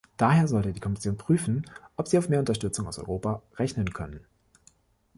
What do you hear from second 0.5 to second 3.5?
die Kommission prüfen, ob sie auf mehr Unterstützung aus Europa